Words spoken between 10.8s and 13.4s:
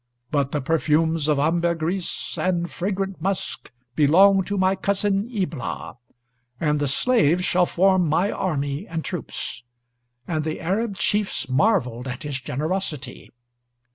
chiefs marveled at his generosity....